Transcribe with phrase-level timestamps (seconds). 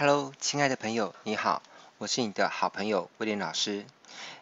[0.00, 1.60] Hello，亲爱的朋友，你好，
[1.98, 3.84] 我是你的好朋友威廉老师。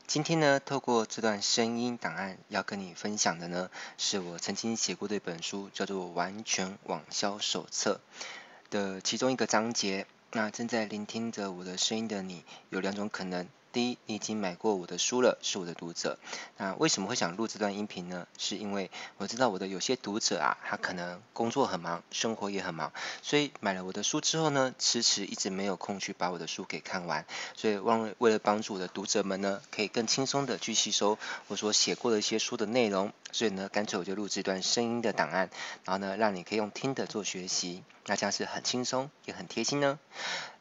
[0.07, 8.03] 今天呢，透过这段声音档案，要跟你分享的呢，是我曾经写过的一本书，叫做《完全网销手册》
[8.71, 10.07] 的其中一个章节。
[10.33, 13.49] 那正在聆听着我的声音的你，有两种可能。
[13.77, 16.19] 第一，你已经买过我的书了，是我的读者。
[16.57, 18.27] 那为什么会想录这段音频呢？
[18.39, 27.27] 是因为我知道我的有些读者啊，他可能工作很忙，生活也很忙，所以买了我的书之后呢，迟迟一直没有空去把我的书给看完。
[27.55, 35.51] 所以望为了帮助我的读者们呢，可以更轻松的去吸收我所写过的一些书的内容，所以呢，干脆我就录制一段声音的档案，
[35.85, 39.99] 然后呢，让你可以用听的做学习，那这样是很轻松也很贴心呢。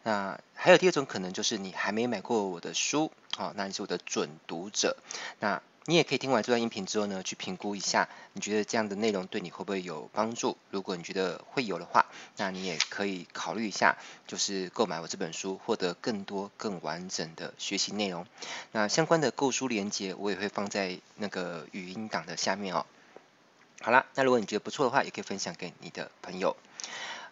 [0.04, 4.98] 那还有第二种可能，就是你还没买过我的书，好，那你是我的准读者。
[5.40, 10.58] 那你也可以听完这段音频之后呢，去评估一下，你觉得这样的内容对你会不会有帮助？
[10.72, 18.26] 如果你觉得会有的话，那你也可以考虑一下，就是购买我这本书，获得更多更完整的学习内容。
[18.72, 22.88] 那相关的购书链接，我也会放在那个语音档的下面哦。
[23.86, 26.58] 好啦，那如果你觉得不错的话，也可以分享给你的朋友。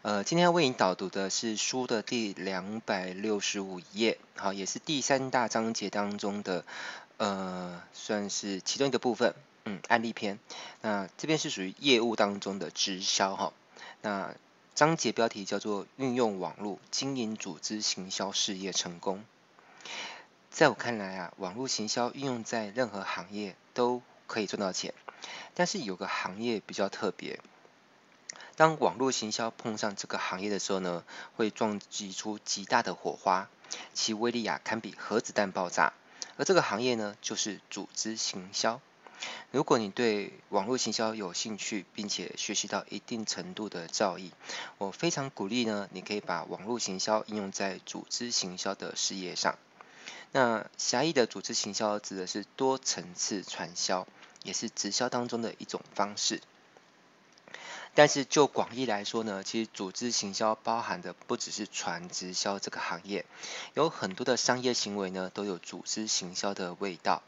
[0.04, 6.64] 呃，今天要为你导读的是书的第两百六十五页，好，也是第三大章节当中的，
[7.18, 9.34] 呃，算是其中一个部分，
[9.66, 10.38] 嗯，案例篇。
[10.81, 13.52] 那这边是属于业务当中的直销哈。
[14.04, 14.36] 那
[14.76, 19.26] 章节标题叫做“运用网络经营组织行销事业成功”。
[20.54, 24.94] 在我看来啊，网络行销运用在任何行业都可以赚到钱，
[25.54, 27.40] 但是有个行业比较特别。
[28.56, 31.04] 当网络行销碰上这个行业的时候呢，
[31.36, 33.50] 会撞击出极大的火花，
[33.94, 35.94] 其威力啊堪比核子弹爆炸。
[36.38, 38.80] 而这个行业呢，就是组织行销。
[39.52, 44.32] 如果你对网络行销有兴趣，并且学习到一定程度的造诣，
[44.78, 49.58] 我非常鼓励呢，你可以把网络行销应用在组织行销的事业上。
[50.32, 54.08] 那狭义的组织行销指的是多层次传销，
[54.44, 56.42] 也是直销当中的一种方式。
[57.96, 63.24] 但是就广义来说呢，其实组织行销包含的不只是传直销这个行业，
[63.76, 67.22] 有很多的商业行为呢都有组织行销的味道。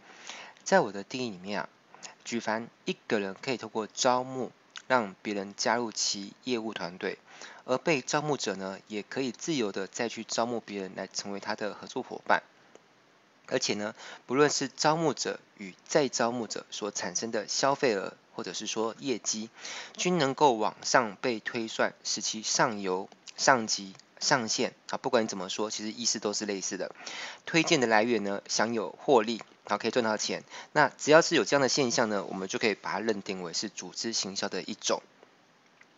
[0.64, 1.70] 在我的定义里面啊，
[2.24, 4.52] 举凡一个人可以透过招募
[4.88, 7.20] 让别人加入其业务团队，
[7.66, 12.42] 而被招募者呢也可以自由的再去招募别人来成为他的合作伙伴。
[13.48, 13.94] 而且呢，
[14.26, 19.50] 不论是招募者与再招募者所产生的消费额，或者是说业绩，
[19.96, 23.08] 均能够往上被推算，使其上游、
[23.38, 26.92] 上级、上线啊，不管怎么说，其实意思都是类似的。
[27.46, 30.44] 推荐的来源呢，享有获利，好，可以赚到钱。
[30.74, 35.02] 那只要是有这样的现象呢，我们就可以把它认定为是组织行销的一种。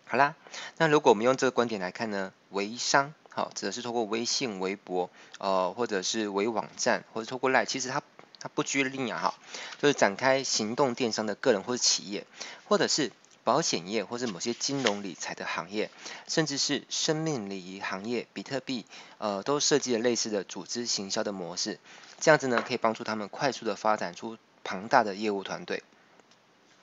[0.05, 0.35] 好啦，
[0.77, 3.13] 那如果我们用这个观点来看呢，微商。
[3.37, 8.01] 好，指的是透过微信、微博，呃，或者是微网站，或者透过 LINE，其实它
[8.39, 9.35] 它不拘泥啊，哈，
[9.79, 12.25] 就是展开行动电商的个人或者企业，
[12.67, 13.11] 或者是
[13.43, 15.91] 保险业，或者某些金融理财的行业，
[16.27, 18.87] 甚至是生命礼仪行业，比特币，
[19.19, 21.79] 呃，都设计了类似的组织行销的模式，
[22.19, 25.83] 这样子呢，可以帮助他们快速的发展出庞大的业务团队。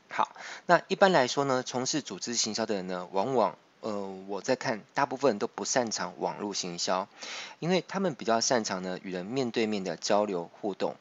[0.09, 7.07] 好，那一般来说呢，从事组织行销的人呢，往往呃，我在看，大部分人都不擅长网络行销，
[7.59, 10.97] 因为他们比较擅长呢与人面对面的交流互动。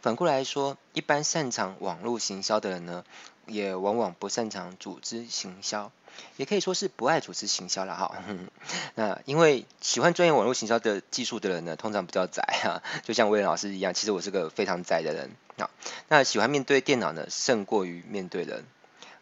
[0.00, 3.04] 反过来说，一般擅长网络行销的人呢，
[3.46, 5.92] 也往往不擅长组织行销，
[6.38, 8.16] 也可以说是不爱组织行销了哈。
[8.96, 15.68] 那因为喜欢专业网络行销的技术的人呢，通常比较宅哈，就像威廉老师一样，其实我是个非常宅的人那。
[16.08, 18.64] 那喜欢面对电脑呢，胜过于面对人。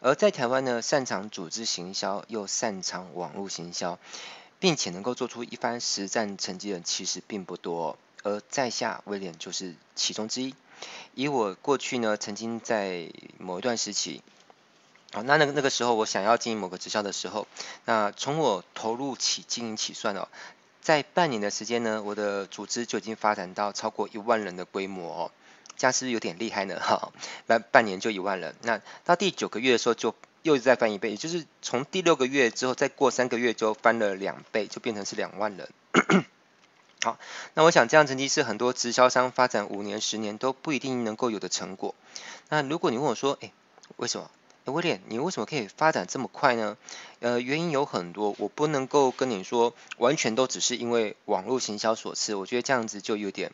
[0.05, 3.97] 而在台湾呢，擅长组织行销又擅长网络行销，
[4.59, 7.97] 并且能够做出一番实战成绩的其实并不多。
[8.21, 10.55] 而在下威廉就是其中之一。
[11.13, 14.21] 以我过去呢，曾经在某一段时期，
[15.13, 17.47] 啊，那那个那个时候我想要经营某个直销的时候，
[17.85, 20.27] 那从我投入起经营起算哦，
[20.81, 25.31] 在半年的时间呢，我的组织就已经发展到超过一万人的规模哦。
[25.77, 26.79] 这样是有点厉害呢？
[26.79, 27.11] 哈，
[27.47, 35.69] 半半年就一万人，那到第九个月的时候就又再翻一倍，也就是从第六个月之后再过三个月就翻了两倍，就变成是两万人。
[37.03, 37.19] 好，
[37.53, 41.95] 那我想这样成绩是很多直销商发展五年、十年都不一定能够有的成果。
[42.49, 43.51] 那如果你问我说，哎，
[43.97, 44.31] 为什么？
[44.65, 46.77] 哎，威廉，你为什么可以发展这么快呢？
[47.19, 52.35] 呃，原因有很多，我不能够跟你说完全都只是因为网络行销所赐。
[52.35, 53.51] 我觉得这样子就有点，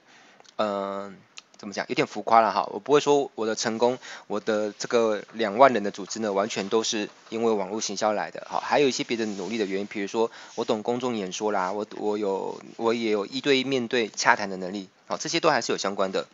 [0.58, 1.18] 嗯、
[1.60, 1.86] 怎么讲？
[1.90, 2.68] 有点浮夸了哈。
[2.72, 8.48] 我不会说我的成功，我的这个两万人的组织呢，完全都是因为网络行销来的。
[8.50, 14.88] 哈，还有一些别的努力的原因，比如说我懂公众演说啦，我我有我也有一对一面对洽谈的能力。
[15.06, 16.26] 好，这些都还是有相关的。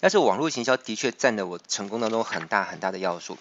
[0.00, 3.36] 但是网络行销的确占了我成功当中很大很大的要素，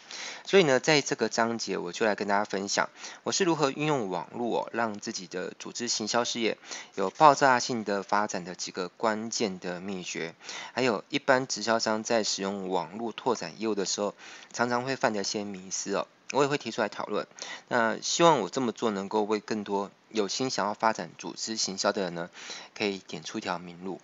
[0.46, 2.90] 所以呢，在这个章节我就来跟大家分享，
[3.24, 6.58] 我是如何运用网络哦，让自己的组织行销事业
[6.96, 10.34] 有爆炸性的发展的几个关键的秘诀，
[10.74, 14.16] 还有一般直销商在使用网络拓展业务的时候，
[14.52, 17.28] 常常会犯的一些迷思哦，我也会提出来讨论。
[17.68, 22.30] 那希望我这么做能够为更多有心想要发展组织行销的人呢，
[22.76, 24.02] 可以点出一条明路。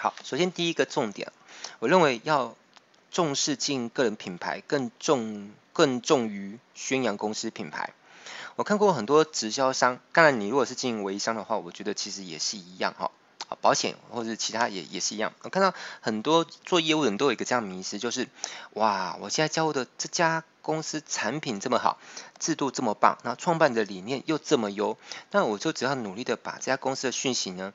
[0.00, 1.32] 好，首先第一个重点，
[1.78, 2.56] 我认为要
[3.10, 7.94] 重视经营个人品牌，更重更重于宣扬公司品牌。
[8.56, 13.10] 我看过很多直销商，当然你如果是经营微商的话，我觉得其实也是一样哈。
[13.62, 15.32] 保险或者其他也也是一样。
[15.40, 15.72] 我看到
[16.02, 18.28] 很多做业务的人都有一个这样迷思，就是
[18.74, 21.98] 哇，我现在交的这家公司产品这么好，
[22.38, 24.98] 制度这么棒，那创办的理念又这么优，
[25.30, 27.72] 那我就只要努力的把这家公司的讯息呢，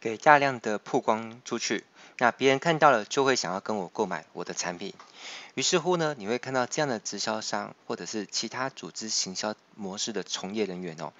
[0.00, 1.84] 给大量的曝光出去，
[2.18, 4.92] 那别人看到了就会想要跟我购买我的产品。
[5.54, 11.12] 于是乎呢，你会看到这样的直销商或者是其他组织行销模式的从业人员哦，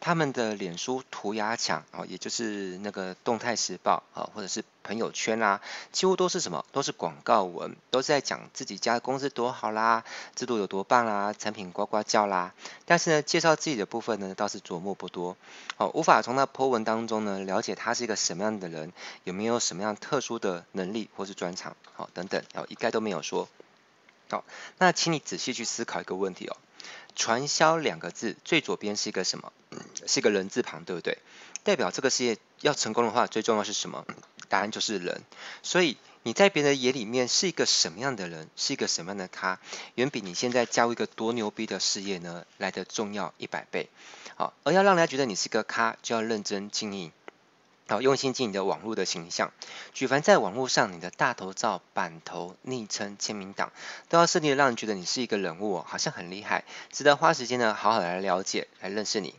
[0.00, 5.60] 他们的脸书涂鸦墙哦，也就是那个动态时报啊，或者是朋友圈啦，
[5.92, 6.64] 几乎都是什么？
[6.72, 10.04] 都是广告文，都是在讲自己家公司多好啦，
[10.34, 12.52] 制度有多棒啦，产品呱呱叫啦。
[12.84, 15.36] 但是呢，介绍自己的部分呢，倒是琢磨不多
[15.78, 18.92] 哦，无法从那 po 文当中呢，了解他是一个什么样的人，
[19.24, 23.48] 有没有什么样特殊的能力或是专长，好等等，哦，一概都没有说。
[24.28, 24.44] 好，
[24.78, 26.56] 那请你仔细去思考一个问题哦。
[27.14, 29.52] 传销两个字最左边是一个什么？
[29.70, 31.18] 嗯，是一个人字旁，对不对？
[31.64, 34.04] 代表这个事业要成功的话，最重要是什么？
[34.48, 35.22] 答案就是人。
[35.62, 39.58] 所以你在别人眼里面是一个什么样的人，是一个什么样的咖，
[39.94, 43.88] 远比你现在加入一个多牛逼的事业呢来的重要一百倍。
[44.34, 47.10] 好，而要让人家觉得你是个咖，就要认真经营。
[47.88, 49.52] 好，用心经营你的网络的形象。
[49.94, 53.70] 举凡在网络上，你的大头照、版头、昵称、签名档，
[54.08, 59.36] 都要设定的让人觉得你是一个人物，好像很厉害，值得花时间呢，好好来了解、来认识你。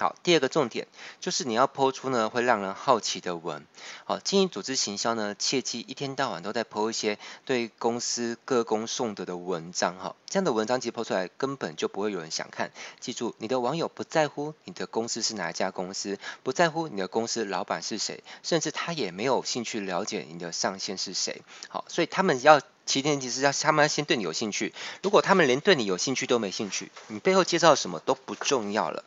[0.00, 0.86] 好，第二个重点
[1.20, 3.66] 就是你要 po 出呢会让人好奇的文。
[4.04, 9.96] 好，经营组织行销呢，切记一天到晚都在 po 一些对公司歌功颂德的文章。
[9.98, 12.70] 哈，这样的文章其实 po 出来根本就不会有人想看。
[13.00, 21.42] 记住，你的网友不在乎你的公司是哪一家公司，不在乎你的公司老板是谁，甚至他也没有兴趣了解你的上线是谁。
[21.68, 24.72] 好，所以他们要前提其实要他们要先对你有兴趣。
[25.02, 29.02] 如果他们连对你有兴趣都没兴趣，你背后介绍什么都不重要了。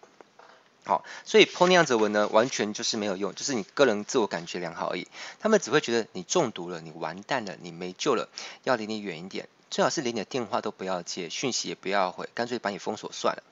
[0.84, 5.08] 好，所以 po 那样子文呢，完全就是没有用，就是你个人自我感觉良好而已。
[5.40, 8.30] 他们只会觉得你中毒了，你完蛋了，你没救了，
[8.64, 13.44] 要离你远一点，最好是连你的电话都不要接，讯息也不要回，干脆把你封锁算了。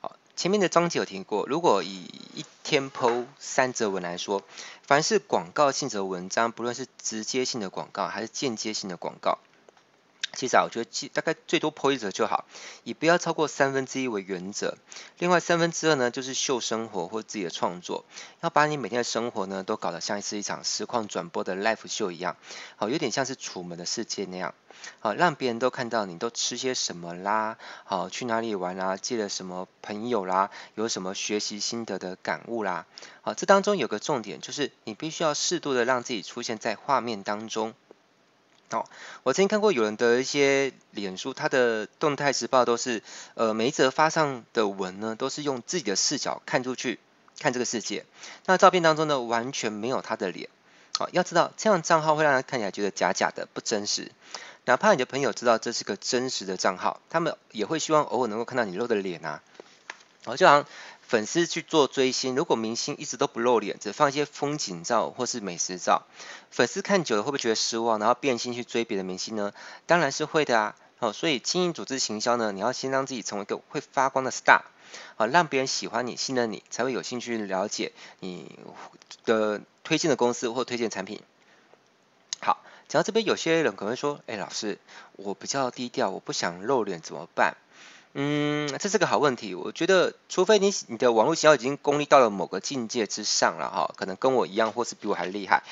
[0.00, 2.04] 好，前面的章节有提过，如果以
[2.34, 4.42] 一天 po 三则文来说，
[4.86, 9.38] 凡是广告性质的文章，不论是直接性的广告还是间接性的广告。
[10.34, 12.44] 其实啊，我觉得大概最多 po 一折就好，
[12.84, 14.76] 以不要超过三分之一为原则。
[15.18, 18.04] 另外三分之二呢，就是秀生活或自己的创作，
[18.40, 22.36] 要把你每天的生活呢，都搞得像是一场实况转播的 live 秀一样，
[22.76, 24.54] 好，有点像是楚门的世界那样，
[25.00, 32.86] 好，让别人都看到你都吃些什么啦，好，去哪里玩啦，借了什么朋友啦，有什么学习心得的感悟啦，
[33.22, 37.74] 好，这当中有个重点，就是你必须要适度的让自己出现在画面当中。
[38.70, 38.84] 哦，
[39.22, 43.02] 我曾经看过有人的一些脸书，他的动态时报都是，
[43.34, 46.98] 呃，每一则发上的文呢，都是用自己的视角看出去，
[47.40, 48.04] 看这个世界。
[48.44, 50.50] 那照片当中呢，完全没有他的脸。
[50.98, 54.12] 好、要知道这样账号会让人看起来觉得假假的，不真实。
[54.66, 59.40] 哪怕你的朋友知道这是个真实的账号，他们也会希望偶尔能够看到你露的脸啊。
[60.26, 60.66] 好、哦，就好像。
[61.08, 66.02] 粉丝去做追星，如果明星一直都不露脸，只放一些风景照或是美食照，
[66.50, 69.54] 粉丝看久了会不会觉得失望，然后变心去追别的明星呢？
[69.86, 70.76] 当然是会的啊。
[71.00, 74.62] 好，所以经营组织行销呢，你要先让自己成为一个会发光的 star，
[75.16, 78.58] 好，让别人喜欢你、信任你，才会有兴趣了解你
[79.24, 81.22] 的推荐的公司或推荐产品。
[82.40, 84.78] 好，讲到这边，有些人可能会说，哎，老师，
[85.12, 87.56] 我比较低调，我不想露脸，怎么办？
[88.14, 89.54] 嗯，这是个好问题。
[89.54, 95.62] 我觉得，除非你你的网络行销已经功力到了某个境界之上了哈，可能跟我一样，或是比我还厉害，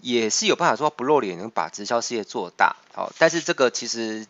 [0.00, 2.76] 也是有办法说不露脸能把直销事业做大。
[2.92, 4.26] 好，但是这个其实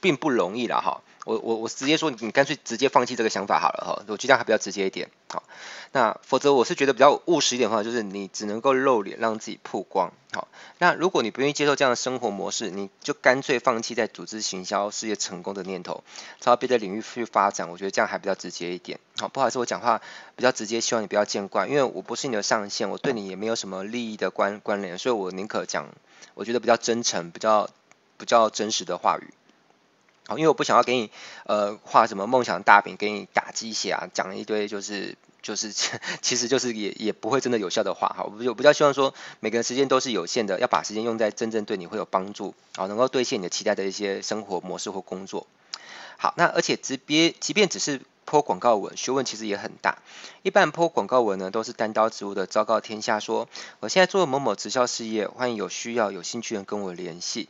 [0.00, 1.02] 并不容易了哈。
[1.30, 5.08] 我我我直接说，你干脆直接放弃这个想法好了哈，我觉得这样还比较直接一点。
[5.28, 5.44] 好，
[5.92, 10.12] 那否则我是觉得比较务实一点的话，就是你只能够露脸让自己曝光。
[10.32, 16.02] 好，那如果你不愿意接受这样的生活模式，你就干脆放弃在组织行销事业成功的念头，
[16.40, 17.70] 朝别的领域去发展。
[17.70, 18.98] 我觉得这样还比较直接一点。
[19.16, 20.00] 好，不好意思，我讲话
[20.34, 25.86] 比较直接，希望你不要见怪，因为我不是你的上线，我对你也没有什么利益的关关联，所以我宁可讲，
[26.34, 27.70] 我觉得比较真诚、比较
[28.18, 29.32] 比较真实的话语。
[30.26, 31.10] 好，因为我不想要给你
[31.44, 35.72] 呃画什么梦想大饼，给你打鸡血啊，讲一堆就是就是
[36.22, 45.46] 其实就是也也不会真的有效的话，好，我比较希望说每个人时间都是有限的，要把时间用在真正对你会有帮助，好，能够兑现你的期待的一些生活模式或工作。
[46.16, 49.98] 好，那而且即便即便只是 po 广告文，学问其实也很大。
[50.42, 53.48] 一般 po 广告文呢，都是单刀直入的昭告天下说，
[53.80, 57.48] 我现在做某某直销事业，欢迎有需要有兴趣的人跟我联系。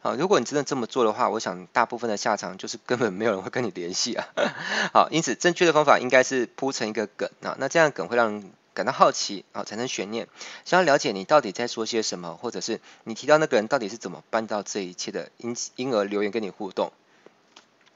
[0.00, 4.28] 好，如果你真的这么做的话，我想大部分的下场就是根本没有人会跟你联系啊。
[4.94, 10.28] 好，因此正确的方法应该是铺成一个梗啊，那这样梗会让人感到好奇啊，产生悬念，
[10.64, 16.92] 想要了解你到底在说些什么，或者是你提到那个人到底是怎么办到这一切的，因此因而留言跟你互动。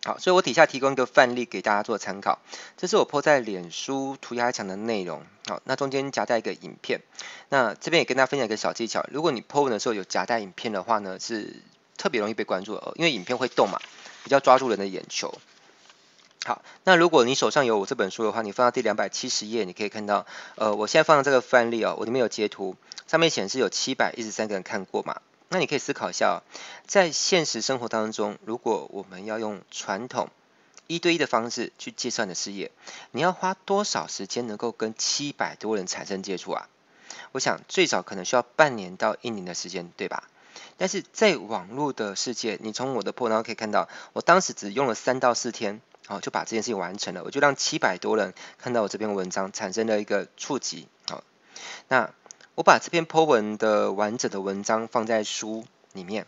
[0.04, 2.40] 好，所以我底下提供一个范例给大家做参考，
[2.76, 5.22] 这是我 po 在脸书涂鸦墙的内容。
[5.46, 7.02] 好，那中间夹带一个影片，
[7.48, 11.54] 那这边也跟大家分享一个小技巧，如果你 po 文的时候有夹带影片的话呢，是
[12.02, 13.78] 特别容易被关注哦，因为影片会动嘛，
[14.24, 15.32] 比较抓住人的眼球。
[16.44, 22.74] 好，那如果你手上有我这本书的话，你放到第两百七十页，你可以看到，呃，我现在放的这个范例哦，我里面有截图，
[23.06, 25.20] 上面显示有七百一十三个人看过嘛。
[25.50, 26.42] 那你可以思考一下哦，
[26.88, 30.28] 在现实生活当中，如果我们要用传统
[30.88, 32.72] 一对一的方式去介绍你的事业，
[33.12, 36.68] 你要花多少时间能够跟七百多人产生接触啊？
[37.30, 40.24] 我想最少可能需要半年到一年的时间，对吧？
[40.76, 51.22] 但是在网络的世界，你从我的破然可以看到，我当时只用了三到四天，好就把这件事情完成了，我就让七百多人看到我这篇文章，产生了一个触及，好，
[51.88, 52.10] 那
[52.54, 56.26] 我把这篇 po 文的完整的文章放在书里面，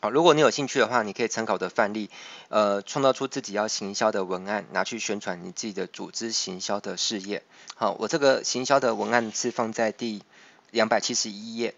[0.00, 2.10] 好，如果你有兴趣的话，你可以参考的范例，
[2.48, 7.42] 呃，创造出自己要行销的文案，拿去宣传你自己的组织行销的事业，
[7.74, 10.22] 好，我这个行销的文案是放在第
[10.70, 11.74] 两百七十一页。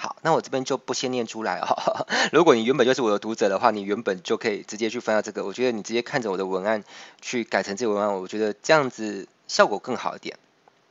[0.00, 2.06] 好，那我这边就不先念出来哦。
[2.30, 5.44] 如果你原本就是我的读者的话，你原本就可以直接去翻到这个。
[5.44, 6.84] 我觉得你直接看着我的文案
[7.20, 10.38] 去改成这个文案，我觉得这样子效果更好一点。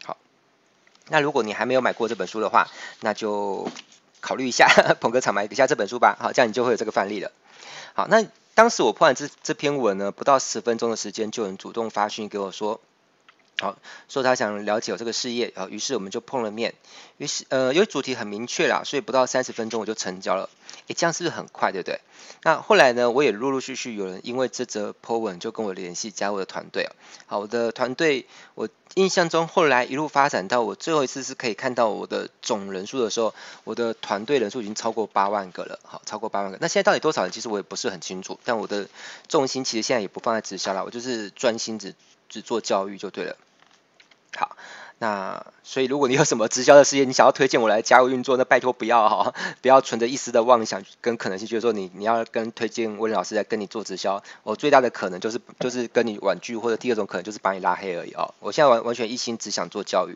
[0.03, 0.17] 好，
[1.07, 2.67] 那如果你还没有买过这本书的话，
[2.99, 3.71] 那就
[4.19, 4.67] 考虑一下
[4.99, 6.17] 捧个场买一下这本书吧。
[6.19, 7.31] 好，这样你就会有这个范例了。
[7.93, 12.81] 好，那当时我破完这这篇文呢，不到十分钟的时间，就有人主动发讯给我说。
[13.59, 13.75] 好，
[14.07, 16.75] 说他想了解我这个事业，啊，于是我们就碰了面，
[17.17, 20.49] 于是呃，因为主题很明确啦，所以不到三十分钟我就成交了，
[20.87, 21.99] 诶，这样是不是很快，对不对？
[22.43, 26.87] 那后来呢，我也陆陆续续有人因为这则 po 文就跟我联系，加我的团队。
[27.25, 33.33] 好，我的团队，我印象中后来一路发展到我最后一次是可以看到我的总人数的时候，
[33.63, 36.59] 我的团队人数已经超过八万个了，好，超过八万个。
[36.61, 37.31] 那现在到底多少人？
[37.31, 38.87] 其实我也不是很清楚，但我的
[39.27, 41.95] 重心其实现在也不放在直销了，我就是专心只
[42.29, 43.35] 只做教育就对了。
[44.35, 44.55] 好，
[44.99, 58.33] 那所以如果你有什么直销的事业，你想要推荐我来加入运作，那拜托不要哈，不要存着一丝的妄想跟可能性，就是说你你要跟推荐温老师来跟你做直销，我最大的可能就是就是跟你婉拒，或者第二种可能就是把你拉黑而已哦。
[58.39, 60.15] 我现在完完全一心只想做教育，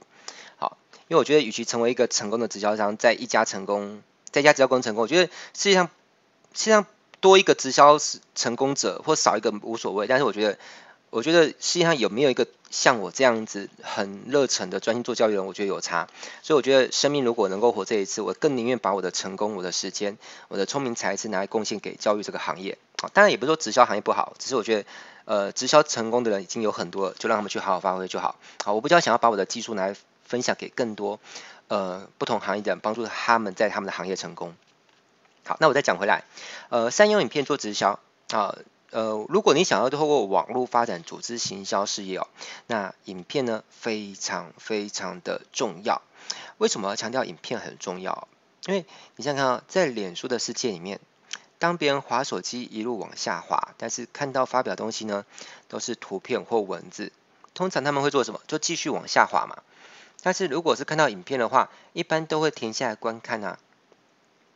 [0.57, 0.77] 好，
[1.07, 5.89] 因为我觉得与其成为一个成功的直销商，在一家成功，在一家直销公司成功，我觉得世界上
[6.53, 6.85] 世界上
[7.19, 7.97] 多一个直销
[8.35, 10.59] 成功者或少一个无所谓，但是我觉得。
[11.11, 16.07] 我觉得世界上有没有一个像我这样子很热忱的专心做教育人，我觉得有差。
[16.41, 22.77] 所以我觉得生命如果能够活这一次，我更宁愿把我的成功、我的时间、我的聪明才智拿来贡献给教育这个行业。
[23.13, 24.85] 当然也不是说直销行业不好，只是我觉得，
[25.25, 28.37] 呃，直销成功的人已经有很多，就让他们去好好发挥就好。
[28.63, 31.19] 好，我比较想要把我的技术拿来分享给更多
[31.67, 34.55] 呃不同行业的人，帮助他们在他们的行业成功。
[35.43, 36.23] 好，那我再讲回来，
[36.69, 37.99] 呃，善用影片做直销
[38.31, 38.55] 啊。
[38.91, 42.27] 呃如果你想要透过网络发展组织行销事业哦，
[42.67, 46.01] 那影片呢非常非常的重要。
[46.57, 48.27] 为什么强调影片很重要？
[48.67, 50.99] 因为你想想看，在脸书的世界里面，
[51.57, 55.25] 当别人滑手机一路往下滑，但是看到发表东西呢，
[55.67, 57.11] 都是图片或文字，
[57.55, 58.39] 通常他们会做什么？
[58.47, 59.63] 就继续往下滑嘛。
[60.21, 63.57] 但是如果是看到影片的话，一般都会停下来观看啊。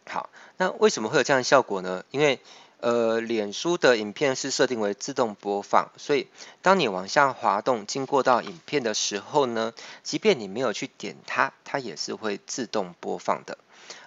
[0.07, 2.03] 好，那为什么会有这样的效果呢？
[2.11, 2.39] 因为
[2.79, 6.27] 呃，脸书的影片是设定为自动播放，所以
[6.61, 13.57] 当你往下滑动，经过到影片的时候呢，即便你没有去点它，它也是会自动播放的。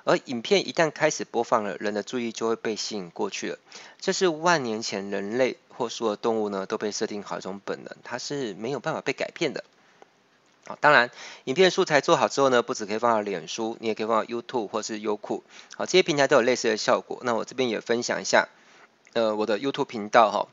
[0.04, 3.58] 而影片一旦开始播放了，人的注意就会被吸引过去了。
[4.00, 9.64] 这是万年前人类或所有动物呢都被设定好一种本能，它是没有办法被改变的。
[10.68, 11.10] 好，当然，
[11.44, 15.42] 影片素材做好之后呢，不只可以放到脸书，你也可以放到 YouTube 或是优酷。
[15.76, 17.20] 好，这些平台都有类似的效果。
[17.22, 18.48] 那我这边也分享一下，
[19.14, 20.46] 呃，我的 YouTube 频道哈。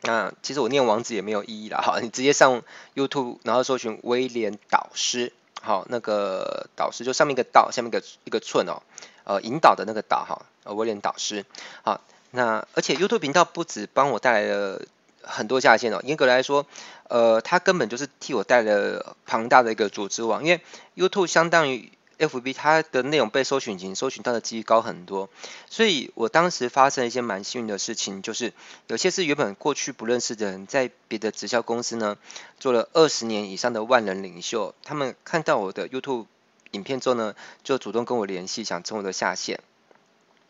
[0.00, 2.62] 那其实我念网址也没有意义啦，哈，你直接上
[2.94, 8.80] YouTube，然后搜寻威廉导师，好，那个导师就上面一个导，下面一个一个寸哦，
[9.24, 11.44] 呃，引导的那个导哈，威廉导师，
[11.82, 14.82] 好，那而且 YouTube 频道不止帮我带来了
[15.22, 16.66] 很多下线哦，严格来说，
[17.08, 20.60] 呃，他根本就是替我带了庞大的一个组织网，因为
[20.96, 21.92] YouTube 相当于。
[22.18, 25.30] FB 它的内容被搜寻引搜寻到的几率高很多，
[25.70, 28.52] 所以我当时发生了一些蛮幸运的事情，就是
[28.88, 32.18] 有些是原本过去不认识的人，在别的直销公司呢
[32.58, 36.26] 做了二十年以上的万人领袖，他们看到我的 YouTube
[36.72, 39.60] 影片之后呢，就主动跟我联系，想成我的下线。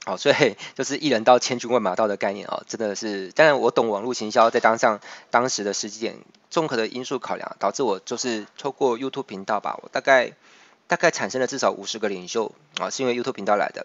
[0.09, 5.01] 好，所以 就是一人到千军万马到的概念啊，真的是，当然我懂网络行销，再当上
[5.31, 6.17] 当时的时机点，
[6.49, 10.33] 综合的因素考量，导致我就是透过 YouTube 频道吧，我大概。
[10.89, 12.51] 大概产生了至少五十个领袖
[12.81, 13.85] 啊，是因为 YouTube 频道来的。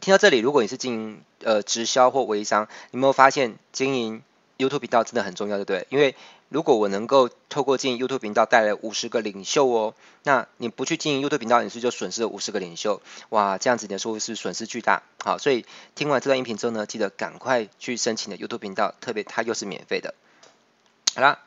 [0.00, 4.22] 听到这里，如果你是经营呃直销或微商，你有没有发现经营
[4.56, 5.86] YouTube 频道真的很重要，对不对？
[5.90, 6.16] 因为
[6.48, 13.02] 如果我能够透过经营 YouTube 频道带来五十个领袖哦，那你不去经营 YouTube 频道，你是就损失了五十个领袖？
[13.28, 15.02] 哇，这样子你的收入是损失巨大。
[15.22, 20.14] 好，所以听完这段音频之后呢，记得赶快去申请的 YouTube 频道，特别它又是免费的。
[21.14, 21.40] 好啦。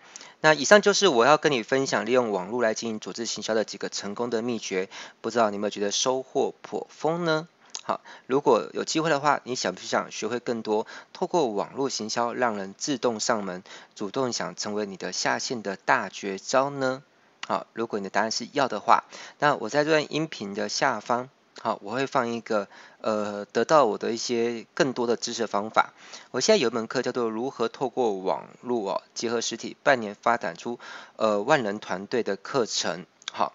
[0.43, 4.89] 那以上就是我要跟你分享利用网络来经营组织行销的几个成功的秘诀，
[5.22, 7.48] 不知道你有没有觉得收获颇丰呢？
[7.83, 13.63] 好，如果有机会的话，你想不想学会更多透过网络行销让人自动上门，
[13.95, 17.03] 主动想成为你的下线的大绝招呢？
[17.47, 19.03] 好，如果你的答案是要的话，
[19.39, 21.29] 那我在这段音频的下方。
[21.61, 22.67] 好，我会放一个
[23.01, 25.93] 呃，得到我的一些更多的知识方法。
[26.31, 30.79] 我现在有一门课叫做如何透过网络哦，结合实体，半年发展出
[31.17, 33.05] 呃万人团队的课程。
[33.31, 33.53] 好，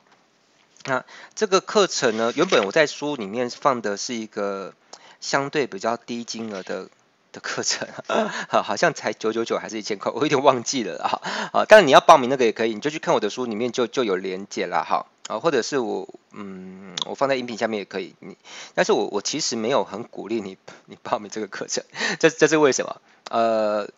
[0.87, 4.73] 那这个课程呢，原本我在书里面放的是一个
[5.21, 6.89] 相对比较低金额的
[7.33, 7.89] 的课程，
[8.49, 11.21] 好，像才九九九还是一千块，我有点忘记了哈。
[11.53, 15.07] 啊，但是你要报名那个也可以，你就去看我的书里面就就有连结了哈。
[15.29, 18.15] 啊，或者是我嗯，我放在音频下面也可以。
[18.21, 18.37] 你，
[18.75, 21.83] 但是我我其实没有很鼓励你 你报名这个课程，
[22.21, 23.01] 这这是为什么？
[23.29, 23.89] 呃，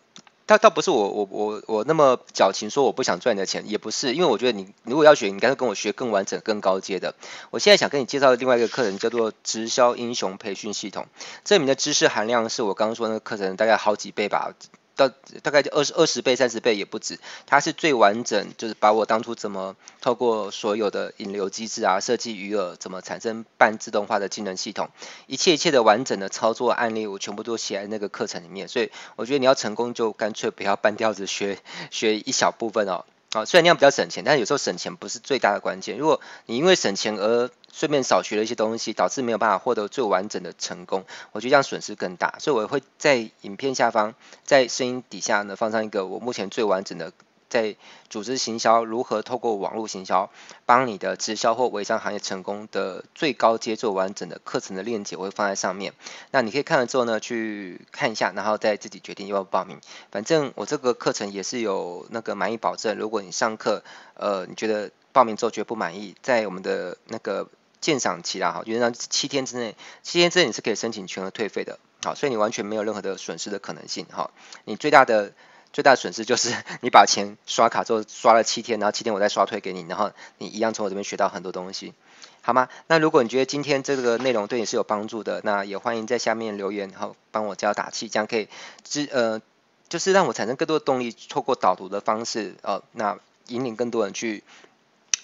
[0.49, 7.13] 倒倒不是我我我我那么矫情说我不想赚你的钱，也不是，因为我觉得你如果要学，你干脆跟我学更完整、更高阶的。
[7.51, 11.05] 我现在想跟你介绍的另外一个课程叫做直销英雄培训系统，
[11.43, 14.55] 这里面的知识含量是我刚刚说那个课程大概好几倍吧。
[14.99, 15.09] 到
[15.41, 24.89] 大概就二十二十倍、三十倍也不止，它是最完整，就是把我当初怎么透过所有的引流机制啊、设计余额、怎么产生半自动化的技能系统，
[25.27, 28.67] 一切一切的完整的操作案例，我全部都写在那个课程里面。
[28.67, 31.59] 所以我觉得你要成功，就干脆不要 半吊子学
[31.91, 33.05] 学一小部分哦。
[33.31, 35.97] 啊，虽然那样比较省钱，但有时候省钱不是最大的关键。
[35.97, 42.35] 如果你因为省钱而顺便少学了一些东西，导致没有办法获得最完整的成功，我觉得这样损失更大。
[42.39, 44.15] 所以我会在影片下方，
[44.45, 47.13] 在声音底下呢放上一个我目前最完整的。
[47.49, 47.75] 在
[48.09, 50.29] 组织行销如何透过网络行销
[50.65, 55.93] 帮你的直销或微商行业成功的最高阶做完整的课程的链接，我会放在上面。
[56.31, 59.81] 那你可以看了之后呢，去看一下，然后再自己决定要不要报名。
[60.11, 62.95] 反正我这个课程也是有那个满意保证。
[62.97, 63.83] 如果你上课，
[64.13, 67.49] 呃，你觉得报名之后觉得不满意，在我们的那个
[67.81, 71.79] 鉴赏期啦，哈，原来七天之内，七天之内你是可以申请全额退费的。
[72.03, 74.05] 好，所以你完全没有任何的损失的可能性。
[74.11, 74.29] 哈，
[74.65, 75.33] 你最大的。
[75.71, 81.93] 最大的损失就是 你把钱刷卡之后刷了七天，然后七天我再刷退给你，然后你一样从我这边学到很多东西，
[82.41, 82.69] 好吗？
[82.87, 88.47] 那如果你觉得今天这个内容对你是有帮助的，那也欢迎在下面留言，然后帮我加打气，这样可以
[88.83, 89.41] 支呃，
[89.89, 94.43] 就是让我产生更多的动力，透过导读的方式，呃，那引领更多人去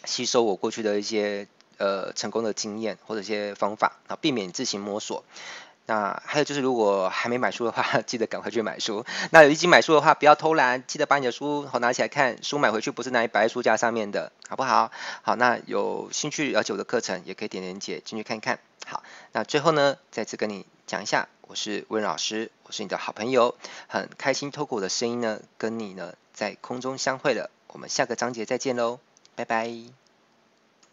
[0.06, 5.24] 吸收我过去的一些呃成功的经验或者一些方法，啊，避免自行摸索。
[5.88, 9.06] 那还有就是，如果还没买书的话， 记得赶快去买书。
[9.32, 12.42] 那有已经买书的话，不要偷懒，记得把你的书好拿起来看。
[12.44, 14.92] 书买回去不是拿来摆在书架上面的，好不好？
[15.22, 18.60] 好，那有兴趣了解我的课程，也可以点点点进去看看。
[18.86, 23.56] 好，那最后呢，再次跟你讲一下，我是温老师，我是你的好朋友，
[23.88, 27.52] 很开心透过我的声音呢，跟你呢在空中相会了。
[27.68, 29.00] 我们下个章节再见喽，
[29.36, 30.05] 拜拜。